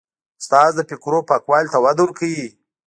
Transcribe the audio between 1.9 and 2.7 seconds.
ورکوي.